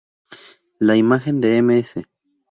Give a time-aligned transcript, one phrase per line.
[0.79, 1.93] La imagen de Ms.